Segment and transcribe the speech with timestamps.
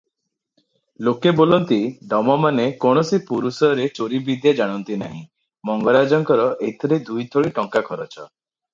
[1.07, 1.77] ଲୋକେ ବୋଲନ୍ତି,
[2.13, 5.23] ଡମମାନେ କୌଣସି ପୁରୁଷରେ ଚୋରିବିଦ୍ୟା ଜାଣନ୍ତି ନାହିଁ,
[5.71, 8.23] ମଙ୍ଗରାଜଙ୍କର ଏଥିରେ ଦୁଇଥଳୀ ଟଙ୍କା ଖରଚ।